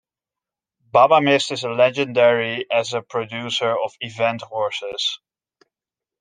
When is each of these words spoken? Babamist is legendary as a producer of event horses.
Babamist 0.91 1.51
is 1.51 1.63
legendary 1.63 2.65
as 2.71 2.91
a 2.93 3.03
producer 3.03 3.77
of 3.77 3.93
event 4.01 4.41
horses. 4.41 5.19